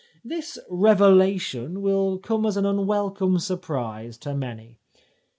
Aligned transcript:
This 0.25 0.57
revelation 0.67 1.83
will 1.83 2.17
come 2.17 2.47
as 2.47 2.57
an 2.57 2.65
unwelcome 2.65 3.37
surprise 3.37 4.17
to 4.17 4.33
many. 4.33 4.79